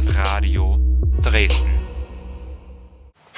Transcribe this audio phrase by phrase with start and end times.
[0.00, 0.78] Campus Radio
[1.22, 1.70] Dresden.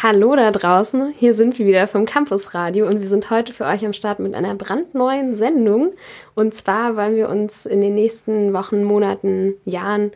[0.00, 3.64] Hallo da draußen, hier sind wir wieder vom Campus Radio und wir sind heute für
[3.64, 5.92] euch am Start mit einer brandneuen Sendung.
[6.36, 10.12] Und zwar wollen wir uns in den nächsten Wochen, Monaten, Jahren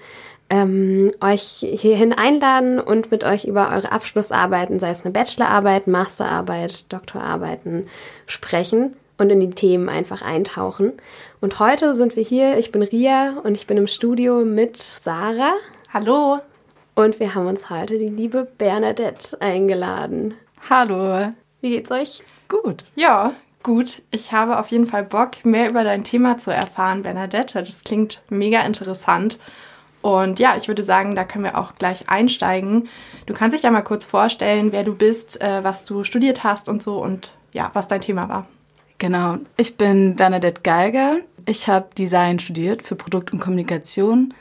[0.49, 6.93] ähm, euch hierhin einladen und mit euch über eure Abschlussarbeiten, sei es eine Bachelorarbeit, Masterarbeit,
[6.93, 7.89] Doktorarbeiten,
[8.29, 10.93] sprechen und in die Themen einfach eintauchen.
[11.41, 15.55] Und heute sind wir hier, ich bin Ria und ich bin im Studio mit Sarah.
[15.99, 16.41] Hallo.
[16.95, 20.35] Und wir haben uns heute die liebe Bernadette eingeladen.
[20.69, 21.33] Hallo.
[21.63, 22.23] Wie geht's euch?
[22.49, 22.85] Gut.
[22.97, 23.33] Ja,
[23.63, 24.03] gut.
[24.11, 27.61] Ich habe auf jeden Fall Bock, mehr über dein Thema zu erfahren, Bernadette.
[27.61, 29.39] Das klingt mega interessant.
[30.03, 32.91] Und ja, ich würde sagen, da können wir auch gleich einsteigen.
[33.25, 36.69] Du kannst dich ja mal kurz vorstellen, wer du bist, äh, was du studiert hast
[36.69, 38.47] und so und ja, was dein Thema war.
[38.99, 41.21] Genau, ich bin Bernadette Geiger.
[41.47, 44.35] Ich habe Design studiert für Produkt und Kommunikation.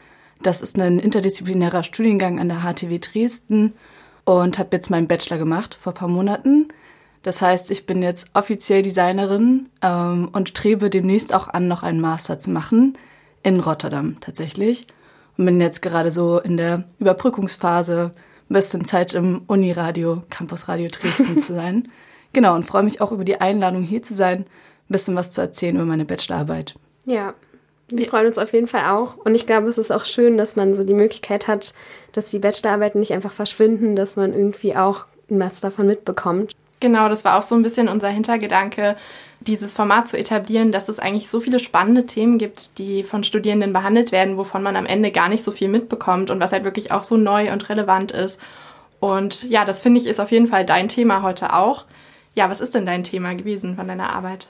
[0.45, 3.73] Das ist ein interdisziplinärer Studiengang an der HTW Dresden
[4.25, 6.67] und habe jetzt meinen Bachelor gemacht vor ein paar Monaten.
[7.23, 11.99] Das heißt, ich bin jetzt offiziell Designerin ähm, und strebe demnächst auch an, noch einen
[11.99, 12.95] Master zu machen
[13.41, 14.85] in Rotterdam tatsächlich.
[15.35, 18.11] Und bin jetzt gerade so in der Überbrückungsphase,
[18.47, 21.87] ein bisschen Zeit im Uniradio, Campusradio Dresden zu sein.
[22.33, 24.45] Genau, und freue mich auch über die Einladung, hier zu sein, ein
[24.89, 26.75] bisschen was zu erzählen über meine Bachelorarbeit.
[27.05, 27.33] Ja,
[27.89, 29.17] wir freuen uns auf jeden Fall auch.
[29.17, 31.73] Und ich glaube, es ist auch schön, dass man so die Möglichkeit hat,
[32.13, 36.55] dass die Bachelorarbeiten nicht einfach verschwinden, dass man irgendwie auch was davon mitbekommt.
[36.79, 38.95] Genau, das war auch so ein bisschen unser Hintergedanke,
[39.39, 43.73] dieses Format zu etablieren, dass es eigentlich so viele spannende Themen gibt, die von Studierenden
[43.73, 46.91] behandelt werden, wovon man am Ende gar nicht so viel mitbekommt und was halt wirklich
[46.91, 48.39] auch so neu und relevant ist.
[48.99, 51.85] Und ja, das finde ich ist auf jeden Fall dein Thema heute auch.
[52.33, 54.47] Ja, was ist denn dein Thema gewesen von deiner Arbeit?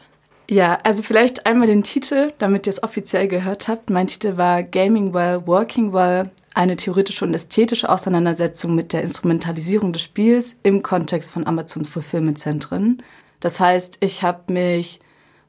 [0.49, 3.89] Ja, also vielleicht einmal den Titel, damit ihr es offiziell gehört habt.
[3.89, 9.91] Mein Titel war Gaming Well, Working Well, eine theoretische und ästhetische Auseinandersetzung mit der Instrumentalisierung
[9.91, 13.01] des Spiels im Kontext von Amazons Fulfillment-Zentren.
[13.39, 14.99] Das heißt, ich habe mich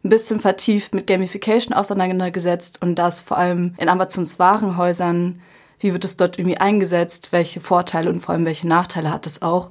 [0.02, 5.40] ein bisschen vertieft mit Gamification auseinandergesetzt und das vor allem in Amazons Warenhäusern.
[5.78, 7.32] Wie wird es dort irgendwie eingesetzt?
[7.32, 9.70] Welche Vorteile und vor allem welche Nachteile hat es auch?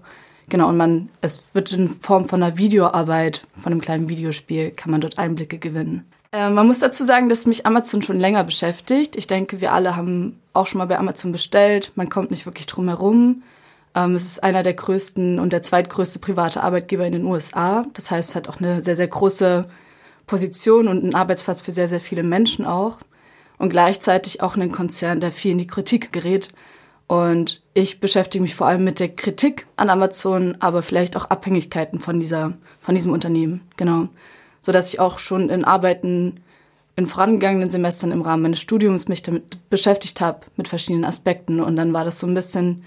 [0.50, 4.92] Genau, und man, es wird in Form von einer Videoarbeit, von einem kleinen Videospiel, kann
[4.92, 6.06] man dort Einblicke gewinnen.
[6.32, 9.16] Äh, man muss dazu sagen, dass mich Amazon schon länger beschäftigt.
[9.16, 11.92] Ich denke, wir alle haben auch schon mal bei Amazon bestellt.
[11.96, 13.44] Man kommt nicht wirklich drum herum.
[13.96, 17.86] Ähm, es ist einer der größten und der zweitgrößte private Arbeitgeber in den USA.
[17.94, 19.68] Das heißt, es hat auch eine sehr, sehr große
[20.28, 23.00] Position und einen Arbeitsplatz für sehr, sehr viele Menschen auch.
[23.58, 26.50] Und gleichzeitig auch einen Konzern, der viel in die Kritik gerät
[27.08, 32.00] und ich beschäftige mich vor allem mit der Kritik an Amazon, aber vielleicht auch Abhängigkeiten
[32.00, 33.62] von dieser, von diesem Unternehmen.
[33.78, 34.10] Genau.
[34.62, 36.40] So dass ich auch schon in Arbeiten
[36.96, 41.60] in vorangegangenen Semestern im Rahmen meines Studiums mich damit beschäftigt habe, mit verschiedenen Aspekten.
[41.60, 42.84] Und dann war das so ein bisschen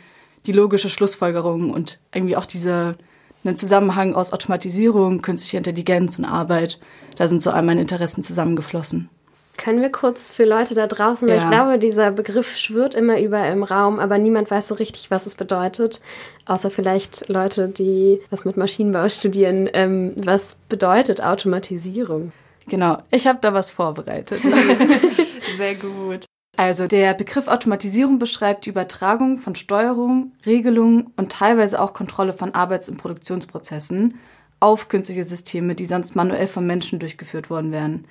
[0.47, 2.97] die logische Schlussfolgerung und irgendwie auch dieser
[3.45, 6.81] einen Zusammenhang aus Automatisierung, künstlicher Intelligenz und Arbeit.
[7.17, 9.11] Da sind so all meine Interessen zusammengeflossen.
[9.59, 11.43] Können wir kurz für Leute da draußen, weil ja.
[11.43, 15.27] ich glaube, dieser Begriff schwirrt immer über im Raum, aber niemand weiß so richtig, was
[15.27, 16.01] es bedeutet.
[16.47, 19.69] Außer vielleicht Leute, die was mit Maschinenbau studieren.
[19.75, 22.33] Ähm, was bedeutet Automatisierung?
[22.69, 24.41] Genau, ich habe da was vorbereitet.
[25.57, 26.25] Sehr gut.
[26.57, 32.55] Also der Begriff Automatisierung beschreibt die Übertragung von Steuerung, Regelung und teilweise auch Kontrolle von
[32.55, 34.19] Arbeits- und Produktionsprozessen
[34.61, 38.07] auf künstliche Systeme, die sonst manuell von Menschen durchgeführt worden wären.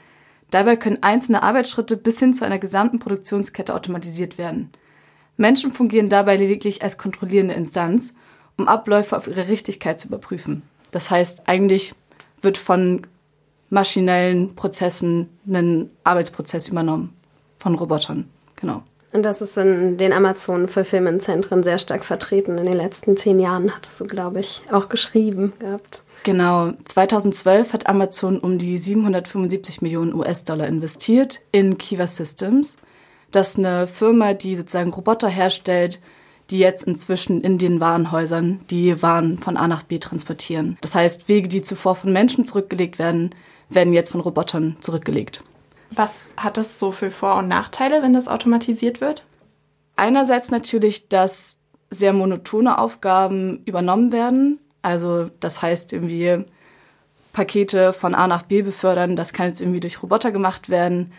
[0.51, 4.71] Dabei können einzelne Arbeitsschritte bis hin zu einer gesamten Produktionskette automatisiert werden.
[5.35, 8.13] Menschen fungieren dabei lediglich als kontrollierende Instanz,
[8.57, 10.63] um Abläufe auf ihre Richtigkeit zu überprüfen.
[10.91, 11.93] Das heißt, eigentlich
[12.41, 13.05] wird von
[13.69, 17.13] maschinellen Prozessen ein Arbeitsprozess übernommen.
[17.59, 18.83] Von Robotern, genau.
[19.13, 22.57] Und das ist in den Amazon-Fulfillment-Zentren sehr stark vertreten.
[22.57, 26.03] In den letzten zehn Jahren hattest du, glaube ich, auch geschrieben gehabt.
[26.27, 32.75] Genau, 2012 hat Amazon um die 775 Millionen US-Dollar investiert in Kiva Systems.
[33.31, 36.01] Das ist eine Firma, die sozusagen Roboter herstellt,
[36.49, 40.77] die jetzt inzwischen in den Warenhäusern die Waren von A nach B transportieren.
[40.81, 43.33] Das heißt, Wege, die zuvor von Menschen zurückgelegt werden,
[43.69, 45.41] werden jetzt von Robotern zurückgelegt.
[45.91, 49.23] Was hat das so für Vor- und Nachteile, wenn das automatisiert wird?
[49.95, 51.57] Einerseits natürlich, dass
[51.89, 54.59] sehr monotone Aufgaben übernommen werden.
[54.87, 56.45] Also das heißt irgendwie
[57.33, 61.11] Pakete von A nach B befördern, das kann jetzt irgendwie durch Roboter gemacht werden.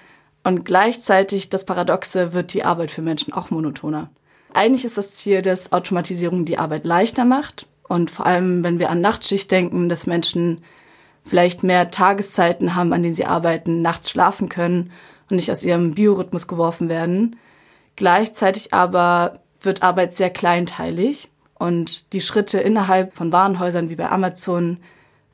[0.43, 4.09] Und gleichzeitig das Paradoxe wird die Arbeit für Menschen auch monotoner.
[4.55, 7.67] Eigentlich ist das Ziel, dass Automatisierung die Arbeit leichter macht.
[7.87, 10.65] Und vor allem, wenn wir an Nachtschicht denken, dass Menschen
[11.27, 14.93] vielleicht mehr Tageszeiten haben, an denen sie arbeiten, nachts schlafen können
[15.29, 17.37] und nicht aus ihrem Biorhythmus geworfen werden.
[17.97, 21.29] Gleichzeitig aber wird Arbeit sehr kleinteilig
[21.59, 24.79] und die Schritte innerhalb von Warenhäusern wie bei Amazon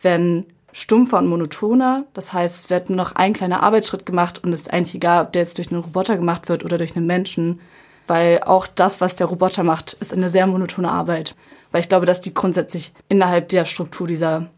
[0.00, 2.04] werden stumpfer und monotoner.
[2.14, 5.32] Das heißt, wird nur noch ein kleiner Arbeitsschritt gemacht und es ist eigentlich egal, ob
[5.32, 7.60] der jetzt durch einen Roboter gemacht wird oder durch einen Menschen,
[8.06, 11.36] weil auch das, was der Roboter macht, ist eine sehr monotone Arbeit.
[11.70, 14.50] Weil ich glaube, dass die grundsätzlich innerhalb der Struktur dieser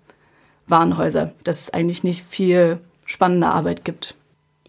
[0.67, 4.15] Warenhäuser, dass es eigentlich nicht viel spannende Arbeit gibt.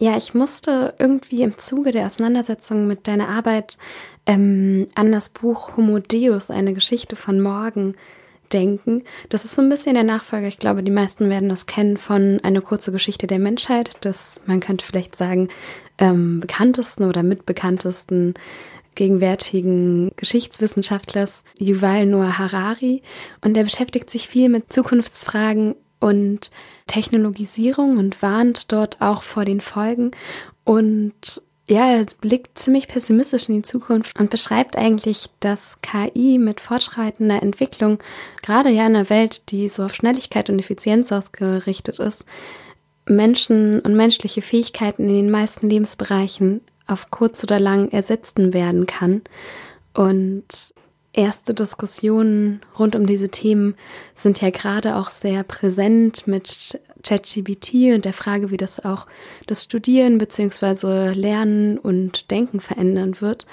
[0.00, 3.78] Ja, ich musste irgendwie im Zuge der Auseinandersetzung mit deiner Arbeit
[4.28, 7.94] ähm, an das Buch Homo Deus, eine Geschichte von morgen,
[8.52, 9.04] denken.
[9.28, 10.46] Das ist so ein bisschen der Nachfolger.
[10.48, 14.60] Ich glaube, die meisten werden das kennen von Eine kurze Geschichte der Menschheit, des, man
[14.60, 15.48] könnte vielleicht sagen,
[15.98, 18.34] ähm, bekanntesten oder mitbekanntesten
[18.94, 23.02] gegenwärtigen Geschichtswissenschaftlers Yuval Noah Harari.
[23.42, 26.50] Und er beschäftigt sich viel mit Zukunftsfragen und
[26.86, 30.10] Technologisierung und warnt dort auch vor den Folgen.
[30.64, 36.60] Und ja, er blickt ziemlich pessimistisch in die Zukunft und beschreibt eigentlich, dass KI mit
[36.60, 37.98] fortschreitender Entwicklung,
[38.42, 42.24] gerade ja in einer Welt, die so auf Schnelligkeit und Effizienz ausgerichtet ist,
[43.04, 49.22] Menschen und menschliche Fähigkeiten in den meisten Lebensbereichen auf kurz oder lang ersetzen werden kann.
[49.92, 50.72] Und
[51.12, 53.74] erste Diskussionen rund um diese Themen
[54.14, 59.06] sind ja gerade auch sehr präsent mit ChatGBT und der Frage, wie das auch
[59.46, 61.12] das Studieren bzw.
[61.12, 63.46] Lernen und Denken verändern wird.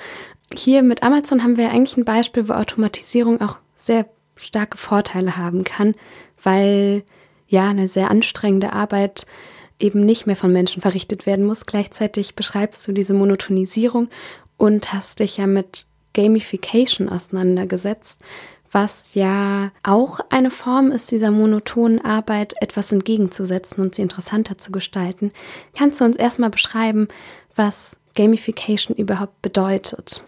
[0.54, 4.06] Hier mit Amazon haben wir eigentlich ein Beispiel, wo Automatisierung auch sehr
[4.36, 5.96] starke Vorteile haben kann,
[6.42, 7.04] weil
[7.48, 9.26] ja eine sehr anstrengende Arbeit
[9.80, 11.66] eben nicht mehr von Menschen verrichtet werden muss.
[11.66, 14.10] Gleichzeitig beschreibst du diese Monotonisierung
[14.58, 18.22] und hast dich ja mit Gamification auseinandergesetzt,
[18.75, 24.74] was ja auch eine Form ist, dieser monotonen Arbeit etwas entgegenzusetzen und sie interessanter zu
[24.74, 25.31] gestalten.
[25.77, 27.07] Kannst du uns erstmal beschreiben,
[27.56, 30.25] was Gamification überhaupt bedeutet?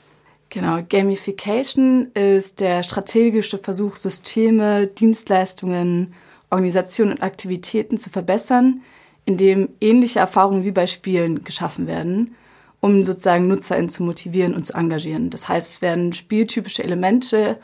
[0.47, 6.13] Genau, Gamification ist der strategische Versuch, Systeme, Dienstleistungen,
[6.49, 8.79] Organisationen und Aktivitäten zu verbessern,
[9.25, 12.33] indem ähnliche Erfahrungen wie bei Spielen geschaffen werden
[12.79, 15.31] um sozusagen NutzerInnen zu motivieren und zu engagieren.
[15.31, 17.57] Das heißt, es werden spieltypische Elemente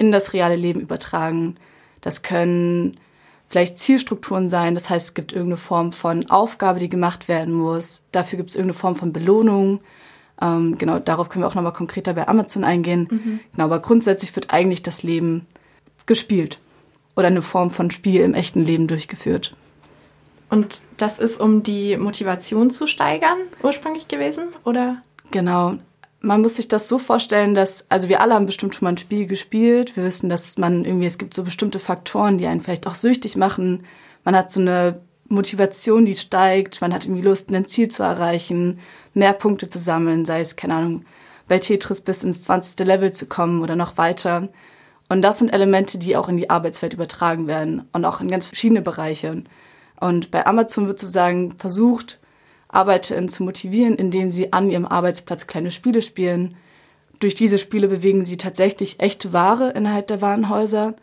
[0.00, 1.56] in das reale Leben übertragen.
[2.00, 2.96] Das können
[3.46, 4.74] vielleicht Zielstrukturen sein.
[4.74, 8.02] Das heißt, es gibt irgendeine Form von Aufgabe, die gemacht werden muss.
[8.10, 9.80] Dafür gibt es irgendeine Form von Belohnung.
[10.40, 13.08] Ähm, genau, darauf können wir auch nochmal konkreter bei Amazon eingehen.
[13.10, 13.40] Mhm.
[13.52, 15.46] Genau, aber grundsätzlich wird eigentlich das Leben
[16.06, 16.60] gespielt
[17.14, 19.54] oder eine Form von Spiel im echten Leben durchgeführt.
[20.48, 25.02] Und das ist, um die Motivation zu steigern, ursprünglich gewesen, oder?
[25.30, 25.76] Genau.
[26.22, 28.98] Man muss sich das so vorstellen, dass, also wir alle haben bestimmt schon mal ein
[28.98, 29.96] Spiel gespielt.
[29.96, 33.36] Wir wissen, dass man irgendwie, es gibt so bestimmte Faktoren, die einen vielleicht auch süchtig
[33.36, 33.84] machen.
[34.24, 36.82] Man hat so eine Motivation, die steigt.
[36.82, 38.80] Man hat irgendwie Lust, ein Ziel zu erreichen,
[39.14, 41.04] mehr Punkte zu sammeln, sei es, keine Ahnung,
[41.48, 42.86] bei Tetris bis ins 20.
[42.86, 44.48] Level zu kommen oder noch weiter.
[45.08, 48.46] Und das sind Elemente, die auch in die Arbeitswelt übertragen werden und auch in ganz
[48.46, 49.42] verschiedene Bereiche.
[49.98, 52.19] Und bei Amazon wird sozusagen versucht,
[52.70, 56.56] ArbeiterInnen zu motivieren, indem sie an ihrem Arbeitsplatz kleine Spiele spielen.
[57.18, 60.94] Durch diese Spiele bewegen sie tatsächlich echte Ware innerhalb der Warenhäuser.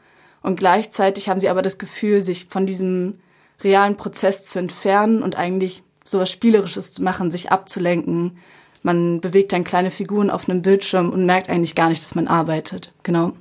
[0.42, 3.20] Und gleichzeitig haben sie aber das Gefühl, sich von diesem
[3.62, 8.38] realen Prozess zu entfernen und eigentlich sowas Spielerisches zu machen, sich abzulenken.
[8.82, 12.28] Man bewegt dann kleine Figuren auf einem Bildschirm und merkt eigentlich gar nicht, dass man
[12.28, 12.94] arbeitet.
[13.04, 13.34] Genau.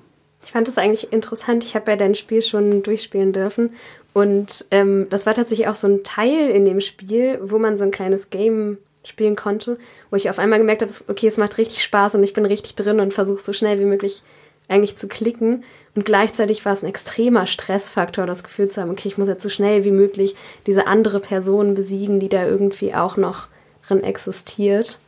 [0.44, 1.64] Ich fand das eigentlich interessant.
[1.64, 3.74] Ich habe ja dein Spiel schon durchspielen dürfen.
[4.16, 7.84] Und ähm, das war tatsächlich auch so ein Teil in dem Spiel, wo man so
[7.84, 9.76] ein kleines Game spielen konnte,
[10.08, 12.76] wo ich auf einmal gemerkt habe, okay, es macht richtig Spaß und ich bin richtig
[12.76, 14.22] drin und versuche so schnell wie möglich
[14.68, 15.64] eigentlich zu klicken.
[15.94, 19.42] Und gleichzeitig war es ein extremer Stressfaktor, das Gefühl zu haben, okay, ich muss jetzt
[19.42, 20.34] so schnell wie möglich
[20.66, 23.48] diese andere Person besiegen, die da irgendwie auch noch
[23.86, 24.98] drin existiert.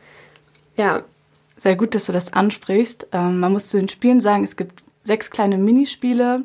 [0.76, 1.02] Ja.
[1.56, 3.06] Sehr gut, dass du das ansprichst.
[3.12, 6.42] Ähm, man muss zu den Spielen sagen, es gibt sechs kleine Minispiele.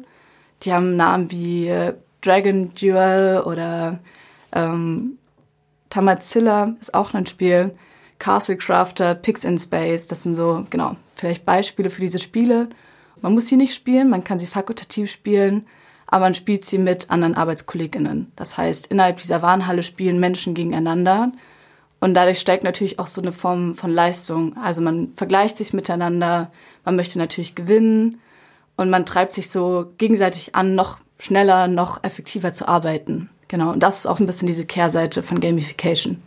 [0.62, 1.94] Die haben Namen wie äh,
[2.24, 4.00] Dragon Duel oder
[4.54, 5.18] ähm,
[5.90, 7.76] Tamazilla ist auch ein Spiel.
[8.20, 12.70] Castle Crafter, Pix in Space, das sind so, genau, vielleicht Beispiele für diese Spiele.
[13.22, 15.66] Man muss sie nicht spielen, man kann sie fakultativ spielen,
[16.08, 18.32] aber man spielt sie mit anderen ArbeitskollegInnen.
[18.36, 21.32] Das heißt, innerhalb dieser Warenhalle spielen Menschen gegeneinander
[22.00, 24.58] und dadurch steigt natürlich auch so eine Form von Leistung.
[24.58, 26.52] Also man vergleicht sich miteinander,
[26.86, 28.20] man möchte natürlich gewinnen
[28.76, 33.30] und man treibt sich so gegenseitig an, noch schneller, noch effektiver zu arbeiten.
[33.48, 36.22] Genau, und das ist auch ein bisschen diese Kehrseite von Gamification.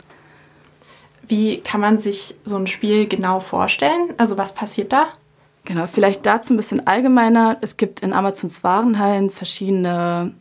[1.29, 4.15] Wie kann man sich so ein Spiel genau vorstellen?
[4.17, 5.09] Also was passiert da?
[5.65, 7.57] Genau, vielleicht dazu ein bisschen allgemeiner.
[7.61, 10.35] Es gibt in Amazons Warenhallen verschiedene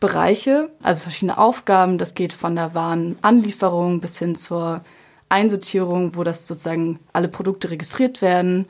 [0.00, 1.98] Bereiche, also verschiedene Aufgaben.
[1.98, 4.80] Das geht von der Warenanlieferung bis hin zur
[5.28, 8.66] Einsortierung, wo das sozusagen alle Produkte registriert werden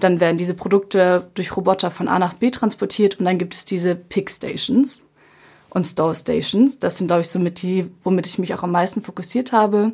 [0.00, 3.64] Dann werden diese Produkte durch Roboter von A nach B transportiert und dann gibt es
[3.64, 5.02] diese Pick Stations
[5.70, 6.78] und Store Stations.
[6.78, 9.92] Das sind, glaube ich, somit die, womit ich mich auch am meisten fokussiert habe.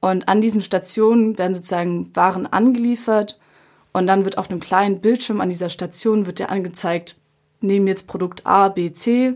[0.00, 3.38] Und an diesen Stationen werden sozusagen Waren angeliefert
[3.92, 7.16] und dann wird auf einem kleinen Bildschirm an dieser Station wird dir angezeigt,
[7.60, 9.34] nehme jetzt Produkt A, B, C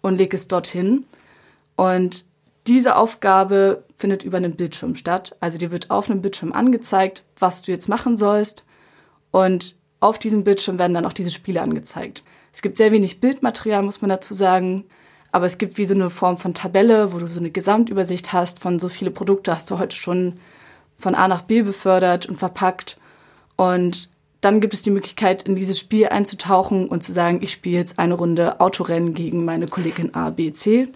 [0.00, 1.04] und leg es dorthin.
[1.76, 2.24] Und
[2.66, 5.36] diese Aufgabe findet über einen Bildschirm statt.
[5.40, 8.64] Also dir wird auf einem Bildschirm angezeigt, was du jetzt machen sollst.
[9.30, 12.22] Und auf diesem Bildschirm werden dann auch diese Spiele angezeigt.
[12.52, 14.84] Es gibt sehr wenig Bildmaterial, muss man dazu sagen.
[15.30, 18.60] Aber es gibt wie so eine Form von Tabelle, wo du so eine Gesamtübersicht hast
[18.60, 20.34] von so viele Produkte hast du heute schon
[20.96, 22.98] von A nach B befördert und verpackt.
[23.56, 27.76] Und dann gibt es die Möglichkeit, in dieses Spiel einzutauchen und zu sagen, ich spiele
[27.76, 30.88] jetzt eine Runde Autorennen gegen meine Kollegin A, B, C.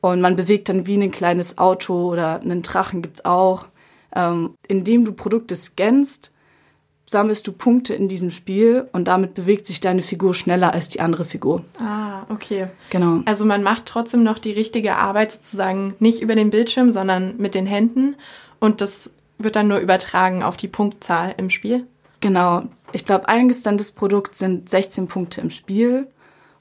[0.00, 3.66] Und man bewegt dann wie ein kleines Auto oder einen Drachen gibt's auch.
[4.14, 6.30] Ähm, indem du Produkte scannst,
[7.08, 11.00] sammelst du Punkte in diesem Spiel und damit bewegt sich deine Figur schneller als die
[11.00, 11.64] andere Figur.
[11.80, 12.68] Ah, okay.
[12.90, 13.22] Genau.
[13.24, 17.54] Also man macht trotzdem noch die richtige Arbeit sozusagen nicht über den Bildschirm, sondern mit
[17.54, 18.16] den Händen
[18.60, 21.86] und das wird dann nur übertragen auf die Punktzahl im Spiel.
[22.20, 22.64] Genau.
[22.92, 26.08] Ich glaube, eingesandtes Produkt sind 16 Punkte im Spiel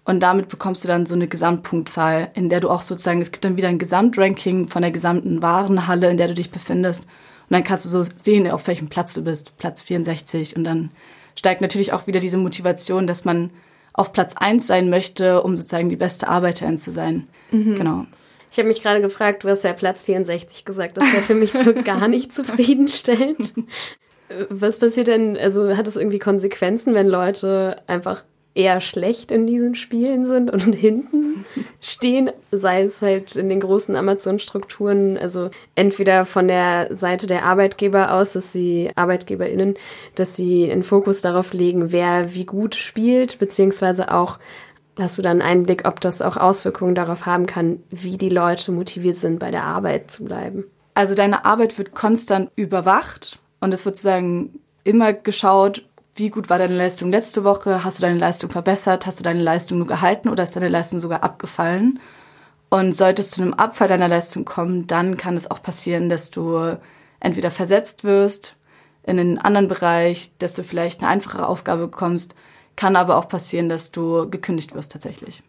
[0.06, 3.44] und damit bekommst du dann so eine Gesamtpunktzahl, in der du auch sozusagen, es gibt
[3.44, 7.06] dann wieder ein Gesamtranking von der gesamten Warenhalle, in der du dich befindest.
[7.50, 10.56] Und dann kannst du so sehen, auf welchem Platz du bist, Platz 64.
[10.56, 10.92] Und dann
[11.38, 13.51] steigt natürlich auch wieder diese Motivation, dass man
[13.94, 17.27] auf Platz 1 sein möchte, um sozusagen die beste Arbeiterin zu sein.
[17.51, 17.75] Mhm.
[17.75, 18.06] Genau.
[18.51, 20.98] Ich habe mich gerade gefragt, du hast ja Platz 64 gesagt.
[20.98, 23.54] Das wäre für mich so gar nicht zufriedenstellend.
[24.50, 28.24] Was passiert denn, also hat es irgendwie Konsequenzen, wenn Leute einfach
[28.58, 31.46] eher schlecht in diesen Spielen sind und hinten
[31.80, 38.14] stehen, sei es halt in den großen Amazon-Strukturen, also entweder von der Seite der Arbeitgeber
[38.14, 39.76] aus, dass sie ArbeitgeberInnen,
[40.16, 44.40] dass sie einen Fokus darauf legen, wer wie gut spielt, beziehungsweise auch
[44.98, 48.72] hast du dann einen Einblick, ob das auch Auswirkungen darauf haben kann, wie die Leute
[48.72, 50.66] motiviert sind, bei der Arbeit zu bleiben.
[50.96, 55.87] Also deine Arbeit wird konstant überwacht und es wird sozusagen immer geschaut,
[56.17, 57.83] wie gut war deine Leistung letzte Woche?
[57.83, 59.05] Hast du deine Leistung verbessert?
[59.05, 62.00] Hast du deine Leistung nur gehalten oder ist deine Leistung sogar abgefallen?
[62.69, 66.31] Und sollte es zu einem Abfall deiner Leistung kommen, dann kann es auch passieren, dass
[66.31, 66.77] du
[67.19, 68.55] entweder versetzt wirst
[69.03, 72.36] in einen anderen Bereich, dass du vielleicht eine einfache Aufgabe bekommst,
[72.75, 75.43] kann aber auch passieren, dass du gekündigt wirst tatsächlich.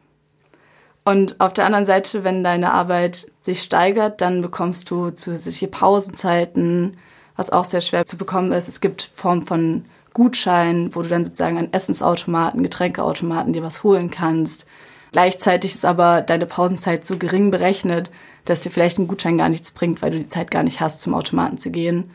[1.05, 6.99] Und auf der anderen Seite, wenn deine Arbeit sich steigert, dann bekommst du zusätzliche Pausenzeiten,
[7.35, 8.69] was auch sehr schwer zu bekommen ist.
[8.69, 14.11] Es gibt Formen von Gutschein, wo du dann sozusagen an Essensautomaten, Getränkeautomaten dir was holen
[14.11, 14.67] kannst.
[15.13, 18.11] Gleichzeitig ist aber deine Pausenzeit so gering berechnet,
[18.45, 21.01] dass dir vielleicht ein Gutschein gar nichts bringt, weil du die Zeit gar nicht hast,
[21.01, 22.11] zum Automaten zu gehen.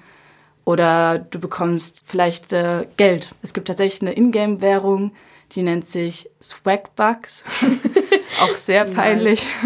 [0.65, 3.29] Oder du bekommst vielleicht äh, Geld.
[3.41, 5.11] Es gibt tatsächlich eine Ingame-Währung,
[5.51, 7.43] die nennt sich Swagbucks.
[8.41, 9.45] Auch sehr peinlich.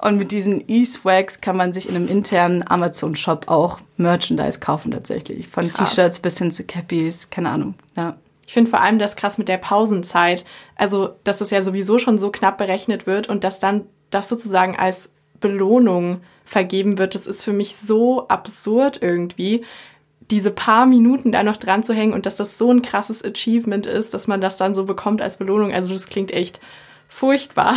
[0.00, 5.48] Und mit diesen E-Swags kann man sich in einem internen Amazon-Shop auch Merchandise kaufen tatsächlich.
[5.48, 7.74] Von T-Shirts bis hin zu Cappies, keine Ahnung.
[7.96, 8.16] Ja.
[8.46, 10.44] Ich finde vor allem das krass mit der Pausenzeit.
[10.76, 14.76] Also, dass es ja sowieso schon so knapp berechnet wird und dass dann das sozusagen
[14.76, 19.64] als Belohnung vergeben wird, das ist für mich so absurd irgendwie.
[20.30, 23.84] Diese paar Minuten da noch dran zu hängen und dass das so ein krasses Achievement
[23.84, 25.72] ist, dass man das dann so bekommt als Belohnung.
[25.72, 26.60] Also, das klingt echt
[27.08, 27.74] furchtbar.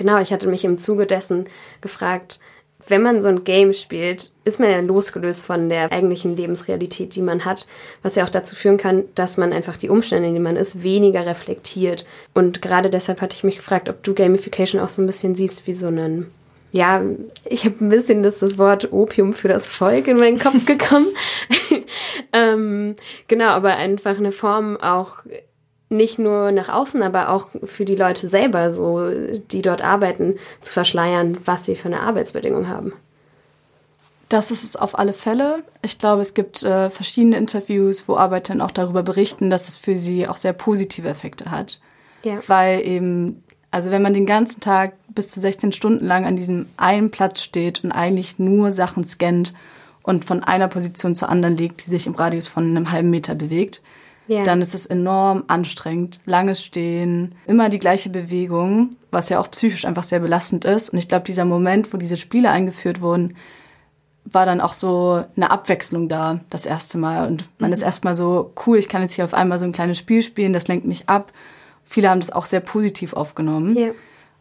[0.00, 1.46] Genau, ich hatte mich im Zuge dessen
[1.82, 2.40] gefragt,
[2.88, 7.20] wenn man so ein Game spielt, ist man ja losgelöst von der eigentlichen Lebensrealität, die
[7.20, 7.66] man hat,
[8.02, 10.82] was ja auch dazu führen kann, dass man einfach die Umstände, in denen man ist,
[10.82, 12.06] weniger reflektiert.
[12.32, 15.66] Und gerade deshalb hatte ich mich gefragt, ob du Gamification auch so ein bisschen siehst
[15.66, 16.30] wie so einen
[16.72, 17.02] ja,
[17.44, 21.08] ich habe ein bisschen das, das Wort Opium für das Volk in meinen Kopf gekommen.
[22.32, 22.96] ähm,
[23.28, 25.16] genau, aber einfach eine Form auch
[25.90, 29.10] nicht nur nach außen, aber auch für die Leute selber, so
[29.50, 32.92] die dort arbeiten, zu verschleiern, was sie für eine Arbeitsbedingung haben.
[34.28, 35.64] Das ist es auf alle Fälle.
[35.82, 39.96] Ich glaube, es gibt äh, verschiedene Interviews, wo Arbeiter auch darüber berichten, dass es für
[39.96, 41.80] sie auch sehr positive Effekte hat.
[42.22, 42.38] Ja.
[42.46, 43.42] Weil eben,
[43.72, 47.42] also wenn man den ganzen Tag bis zu 16 Stunden lang an diesem einen Platz
[47.42, 49.52] steht und eigentlich nur Sachen scannt
[50.04, 53.34] und von einer Position zur anderen legt, die sich im Radius von einem halben Meter
[53.34, 53.82] bewegt,
[54.30, 54.44] yeah.
[54.44, 56.20] dann ist es enorm anstrengend.
[56.24, 60.90] Langes Stehen, immer die gleiche Bewegung, was ja auch psychisch einfach sehr belastend ist.
[60.90, 63.34] Und ich glaube, dieser Moment, wo diese Spiele eingeführt wurden,
[64.24, 67.26] war dann auch so eine Abwechslung da, das erste Mal.
[67.26, 67.74] Und man mhm.
[67.74, 70.52] ist erstmal so, cool, ich kann jetzt hier auf einmal so ein kleines Spiel spielen,
[70.52, 71.32] das lenkt mich ab.
[71.84, 73.76] Viele haben das auch sehr positiv aufgenommen.
[73.76, 73.94] Yeah.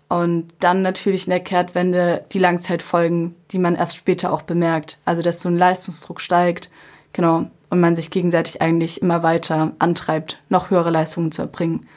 [0.10, 4.98] Und dann natürlich in der Kehrtwende die Langzeitfolgen, die man erst später auch bemerkt.
[5.05, 6.69] Also, dass so ein Leistungsdruck steigt.
[7.13, 7.50] Genau.
[7.70, 11.88] Und man sich gegenseitig eigentlich immer weiter antreibt, noch höhere Leistungen zu erbringen.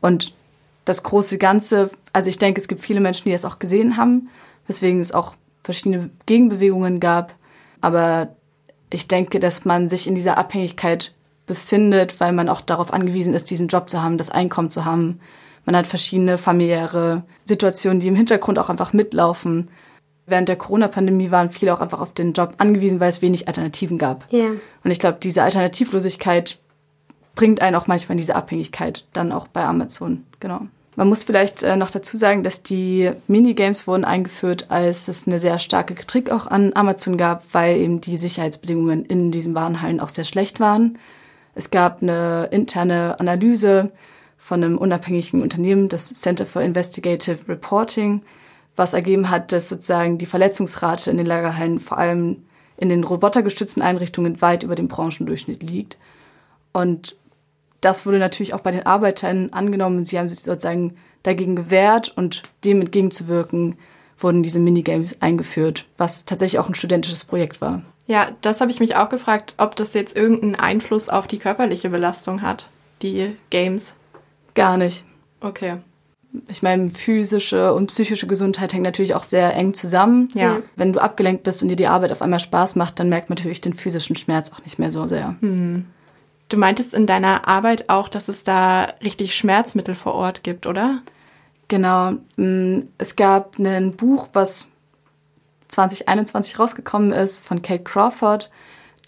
[0.00, 0.32] Und
[0.84, 4.28] das große Ganze, also ich denke, es gibt viele Menschen, die das auch gesehen haben,
[4.66, 7.34] weswegen es auch verschiedene Gegenbewegungen gab.
[7.80, 8.34] Aber
[8.90, 11.14] ich denke, dass man sich in dieser Abhängigkeit
[11.46, 15.20] befindet, weil man auch darauf angewiesen ist, diesen Job zu haben, das Einkommen zu haben.
[15.64, 19.68] Man hat verschiedene familiäre Situationen, die im Hintergrund auch einfach mitlaufen.
[20.30, 23.98] Während der Corona-Pandemie waren viele auch einfach auf den Job angewiesen, weil es wenig Alternativen
[23.98, 24.24] gab.
[24.30, 24.46] Ja.
[24.84, 26.58] Und ich glaube, diese Alternativlosigkeit
[27.34, 30.24] bringt einen auch manchmal in diese Abhängigkeit, dann auch bei Amazon.
[30.40, 30.62] Genau.
[30.96, 35.38] Man muss vielleicht äh, noch dazu sagen, dass die Minigames wurden eingeführt, als es eine
[35.38, 40.08] sehr starke Kritik auch an Amazon gab, weil eben die Sicherheitsbedingungen in diesen Warenhallen auch
[40.08, 40.98] sehr schlecht waren.
[41.54, 43.92] Es gab eine interne Analyse
[44.36, 48.22] von einem unabhängigen Unternehmen, das Center for Investigative Reporting,
[48.76, 52.44] was ergeben hat, dass sozusagen die Verletzungsrate in den Lagerhallen vor allem
[52.76, 55.98] in den robotergestützten Einrichtungen weit über dem Branchendurchschnitt liegt.
[56.72, 57.16] Und
[57.80, 60.04] das wurde natürlich auch bei den Arbeitern angenommen.
[60.04, 63.76] Sie haben sich sozusagen dagegen gewehrt und dem entgegenzuwirken,
[64.18, 67.82] wurden diese Minigames eingeführt, was tatsächlich auch ein studentisches Projekt war.
[68.06, 71.90] Ja, das habe ich mich auch gefragt, ob das jetzt irgendeinen Einfluss auf die körperliche
[71.90, 72.68] Belastung hat,
[73.02, 73.94] die Games.
[74.54, 75.04] Gar nicht.
[75.40, 75.78] Okay.
[76.48, 80.28] Ich meine, physische und psychische Gesundheit hängt natürlich auch sehr eng zusammen.
[80.34, 80.62] Ja.
[80.76, 83.36] Wenn du abgelenkt bist und dir die Arbeit auf einmal Spaß macht, dann merkt man
[83.36, 85.36] natürlich den physischen Schmerz auch nicht mehr so sehr.
[85.40, 85.86] Hm.
[86.48, 91.02] Du meintest in deiner Arbeit auch, dass es da richtig Schmerzmittel vor Ort gibt, oder?
[91.68, 92.12] Genau.
[92.36, 94.68] Mm, es gab ein Buch, was
[95.68, 98.50] 2021 rausgekommen ist, von Kate Crawford,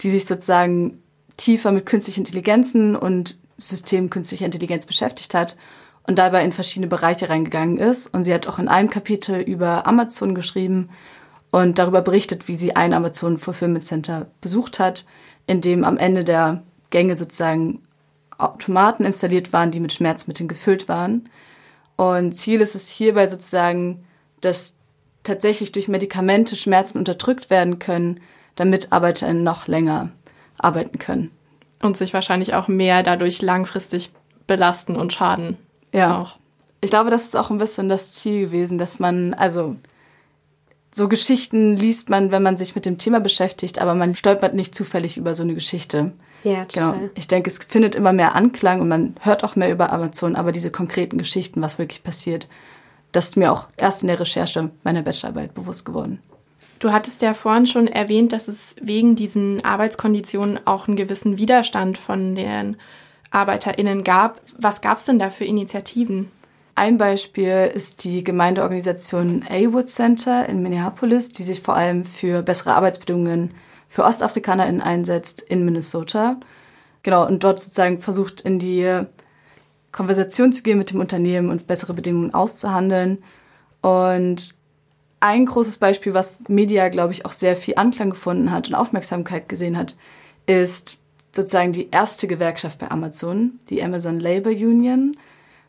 [0.01, 1.01] die sich sozusagen
[1.37, 5.57] tiefer mit künstlichen Intelligenzen und Systemen künstlicher Intelligenz beschäftigt hat
[6.05, 8.13] und dabei in verschiedene Bereiche reingegangen ist.
[8.13, 10.89] Und sie hat auch in einem Kapitel über Amazon geschrieben
[11.51, 15.05] und darüber berichtet, wie sie ein Amazon Fulfillment Center besucht hat,
[15.47, 17.83] in dem am Ende der Gänge sozusagen
[18.37, 21.29] Automaten installiert waren, die mit Schmerzmitteln gefüllt waren.
[21.95, 24.03] Und Ziel ist es hierbei sozusagen,
[24.41, 24.75] dass
[25.23, 28.19] tatsächlich durch Medikamente Schmerzen unterdrückt werden können,
[28.55, 30.09] damit ArbeiterInnen noch länger
[30.57, 31.31] arbeiten können.
[31.81, 34.11] Und sich wahrscheinlich auch mehr dadurch langfristig
[34.47, 35.57] belasten und schaden.
[35.93, 36.19] Ja.
[36.21, 36.35] Auch.
[36.81, 39.77] Ich glaube, das ist auch ein bisschen das Ziel gewesen, dass man, also
[40.93, 44.75] so Geschichten liest man, wenn man sich mit dem Thema beschäftigt, aber man stolpert nicht
[44.75, 46.11] zufällig über so eine Geschichte.
[46.43, 46.87] Ja, Genau.
[46.91, 47.11] total.
[47.15, 50.51] Ich denke, es findet immer mehr Anklang und man hört auch mehr über Amazon, aber
[50.51, 52.49] diese konkreten Geschichten, was wirklich passiert,
[53.13, 56.19] das ist mir auch erst in der Recherche meiner Bachelorarbeit bewusst geworden.
[56.79, 61.97] Du hattest ja vorhin schon erwähnt, dass es wegen diesen Arbeitskonditionen auch einen gewissen Widerstand
[61.97, 62.75] von den
[63.33, 64.41] ArbeiterInnen gab.
[64.57, 66.31] Was gab es denn da für Initiativen?
[66.75, 72.73] Ein Beispiel ist die Gemeindeorganisation A-Wood Center in Minneapolis, die sich vor allem für bessere
[72.73, 73.53] Arbeitsbedingungen
[73.87, 76.39] für OstafrikanerInnen einsetzt in Minnesota.
[77.03, 79.01] Genau, und dort sozusagen versucht, in die
[79.91, 83.23] Konversation zu gehen mit dem Unternehmen und bessere Bedingungen auszuhandeln.
[83.81, 84.55] Und
[85.19, 89.47] ein großes Beispiel, was Media, glaube ich, auch sehr viel Anklang gefunden hat und Aufmerksamkeit
[89.47, 89.95] gesehen hat,
[90.47, 90.97] ist
[91.35, 95.17] sozusagen die erste Gewerkschaft bei Amazon, die Amazon Labor Union.